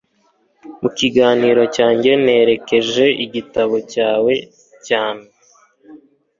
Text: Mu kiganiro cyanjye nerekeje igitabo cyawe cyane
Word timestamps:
Mu 0.81 0.89
kiganiro 0.97 1.61
cyanjye 1.75 2.11
nerekeje 2.25 3.05
igitabo 3.25 3.75
cyawe 3.91 4.33
cyane 4.87 5.25